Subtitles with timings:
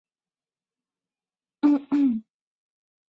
[1.61, 2.21] 佩尔莱和卡斯泰莱。